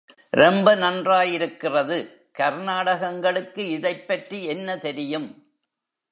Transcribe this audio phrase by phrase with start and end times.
[0.33, 1.97] ரொம்ப நன்யிறாருக்கிறது......
[2.39, 5.29] கர்னாடகங்களுக்கு இதைப்பற்றி என்ன தெரியும்?